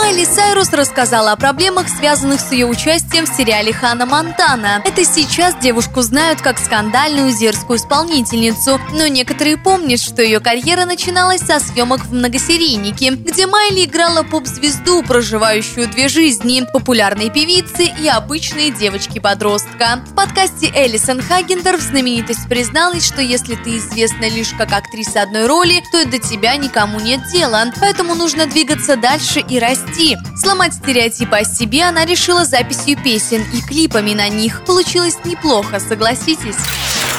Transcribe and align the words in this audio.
Майли 0.00 0.24
Сайрус 0.24 0.72
рассказала 0.72 1.32
о 1.32 1.36
проблемах, 1.36 1.86
связанных 1.86 2.40
с 2.40 2.52
ее 2.52 2.64
участием 2.64 3.26
в 3.26 3.36
сериале 3.36 3.70
«Хана 3.70 4.06
Монтана». 4.06 4.80
Это 4.86 5.04
сейчас 5.04 5.54
девушку 5.56 6.00
знают 6.00 6.40
как 6.40 6.58
скандальную 6.58 7.30
зерскую 7.32 7.78
исполнительницу, 7.78 8.80
но 8.92 9.06
некоторые 9.08 9.58
помнят, 9.58 10.00
что 10.00 10.22
ее 10.22 10.40
карьера 10.40 10.86
начиналась 10.86 11.42
со 11.42 11.60
съемок 11.60 12.06
в 12.06 12.14
«Многосерийнике», 12.14 13.10
где 13.10 13.46
Майли 13.46 13.84
играла 13.84 14.22
поп-звезду, 14.22 15.02
проживающую 15.02 15.86
две 15.86 16.08
жизни– 16.08 16.66
популярной 16.72 17.28
певицы 17.28 17.84
и 17.84 18.08
обычной 18.08 18.70
девочки-подростка. 18.70 20.02
В 20.10 20.14
подкасте 20.14 20.72
Элисон 20.74 21.20
Хагендер 21.20 21.78
знаменитость 21.78 22.48
призналась, 22.48 23.06
что 23.06 23.20
если 23.20 23.54
ты 23.54 23.76
известна 23.76 24.30
лишь 24.30 24.54
как 24.56 24.72
актриса 24.72 25.20
одной 25.20 25.46
роли, 25.46 25.82
то 25.92 26.06
до 26.06 26.18
тебя 26.18 26.56
никому 26.56 27.00
нет 27.00 27.20
дела, 27.30 27.66
поэтому 27.78 28.14
нужно 28.14 28.46
двигаться 28.46 28.96
дальше 28.96 29.40
и 29.40 29.58
расти 29.58 29.89
расти. 29.90 30.16
Сломать 30.36 30.74
стереотипы 30.74 31.36
о 31.36 31.44
себе 31.44 31.84
она 31.84 32.04
решила 32.04 32.44
записью 32.44 32.96
песен 33.02 33.44
и 33.52 33.60
клипами 33.60 34.14
на 34.14 34.28
них. 34.28 34.64
Получилось 34.64 35.18
неплохо, 35.24 35.80
согласитесь. 35.80 36.56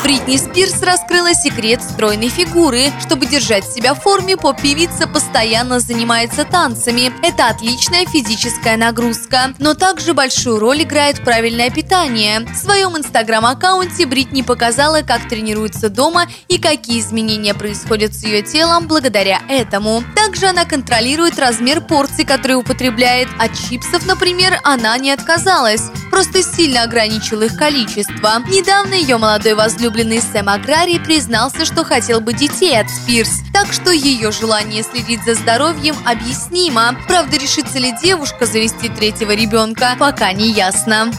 Бритни 0.03 0.37
Спирс 0.37 0.81
раскрыла 0.81 1.35
секрет 1.35 1.81
стройной 1.83 2.29
фигуры. 2.29 2.87
Чтобы 3.05 3.27
держать 3.27 3.65
себя 3.65 3.93
в 3.93 4.01
форме, 4.01 4.35
поп-певица 4.35 5.07
постоянно 5.07 5.79
занимается 5.79 6.43
танцами. 6.43 7.11
Это 7.23 7.47
отличная 7.47 8.07
физическая 8.07 8.77
нагрузка. 8.77 9.53
Но 9.59 9.75
также 9.75 10.15
большую 10.15 10.57
роль 10.59 10.81
играет 10.81 11.23
правильное 11.23 11.69
питание. 11.69 12.39
В 12.39 12.55
своем 12.55 12.97
инстаграм-аккаунте 12.97 14.07
Бритни 14.07 14.41
показала, 14.41 15.01
как 15.01 15.29
тренируется 15.29 15.89
дома 15.89 16.25
и 16.47 16.57
какие 16.57 16.99
изменения 16.99 17.53
происходят 17.53 18.13
с 18.15 18.23
ее 18.23 18.41
телом 18.41 18.87
благодаря 18.87 19.41
этому. 19.49 20.03
Также 20.15 20.47
она 20.47 20.65
контролирует 20.65 21.37
размер 21.37 21.79
порций, 21.79 22.25
которые 22.25 22.57
употребляет. 22.57 23.27
От 23.37 23.51
чипсов, 23.69 24.07
например, 24.07 24.59
она 24.63 24.97
не 24.97 25.11
отказалась 25.11 25.91
просто 26.11 26.43
сильно 26.43 26.83
ограничил 26.83 27.41
их 27.41 27.55
количество. 27.55 28.43
Недавно 28.47 28.93
ее 28.93 29.17
молодой 29.17 29.53
возлюбленный 29.55 30.21
Сэм 30.21 30.49
Аграри 30.49 30.99
признался, 30.99 31.65
что 31.65 31.83
хотел 31.83 32.21
бы 32.21 32.33
детей 32.33 32.79
от 32.79 32.89
Спирс, 32.89 33.39
так 33.53 33.73
что 33.73 33.91
ее 33.91 34.31
желание 34.31 34.83
следить 34.83 35.23
за 35.25 35.33
здоровьем 35.33 35.95
объяснимо. 36.05 36.95
Правда, 37.07 37.37
решится 37.37 37.79
ли 37.79 37.93
девушка 38.03 38.45
завести 38.45 38.89
третьего 38.89 39.31
ребенка, 39.31 39.95
пока 39.97 40.31
не 40.33 40.51
ясно. 40.51 41.11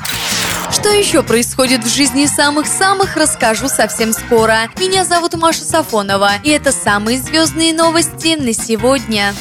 Что 0.70 0.90
еще 0.90 1.22
происходит 1.22 1.84
в 1.84 1.94
жизни 1.94 2.26
самых-самых, 2.26 3.16
расскажу 3.16 3.68
совсем 3.68 4.12
скоро. 4.12 4.70
Меня 4.78 5.04
зовут 5.04 5.34
Маша 5.34 5.64
Сафонова, 5.64 6.32
и 6.42 6.50
это 6.50 6.72
самые 6.72 7.18
звездные 7.18 7.74
новости 7.74 8.36
на 8.36 8.52
сегодня. 8.52 9.34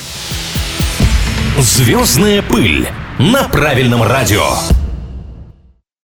Звездная 1.57 2.41
пыль 2.41 2.89
на 3.19 3.43
правильном 3.43 4.03
радио. 4.03 4.80